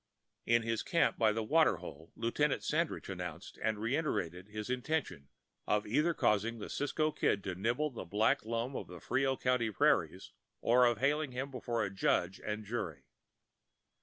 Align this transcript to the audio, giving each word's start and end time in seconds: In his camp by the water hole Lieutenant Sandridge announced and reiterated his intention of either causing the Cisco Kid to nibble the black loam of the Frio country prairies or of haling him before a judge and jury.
In 0.47 0.63
his 0.63 0.81
camp 0.81 1.19
by 1.19 1.31
the 1.31 1.43
water 1.43 1.75
hole 1.75 2.11
Lieutenant 2.15 2.63
Sandridge 2.63 3.07
announced 3.07 3.59
and 3.61 3.77
reiterated 3.77 4.47
his 4.47 4.67
intention 4.67 5.29
of 5.67 5.85
either 5.85 6.15
causing 6.15 6.57
the 6.57 6.71
Cisco 6.71 7.11
Kid 7.11 7.43
to 7.43 7.53
nibble 7.53 7.91
the 7.91 8.03
black 8.03 8.43
loam 8.43 8.75
of 8.75 8.87
the 8.87 8.99
Frio 8.99 9.35
country 9.37 9.71
prairies 9.71 10.31
or 10.59 10.87
of 10.87 10.97
haling 10.97 11.33
him 11.33 11.51
before 11.51 11.83
a 11.83 11.91
judge 11.91 12.41
and 12.43 12.65
jury. 12.65 13.03